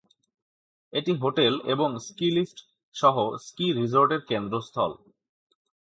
[0.93, 2.57] এটি হোটেল এবং ski lift
[2.95, 3.15] সহ
[3.47, 4.91] স্কি রিসোর্টের কেন্দ্রস্থল।